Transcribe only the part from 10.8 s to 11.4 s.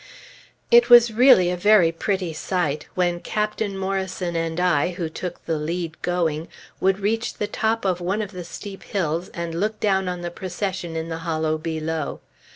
in the